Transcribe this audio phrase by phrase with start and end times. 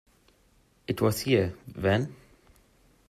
[0.87, 2.15] It was here, then?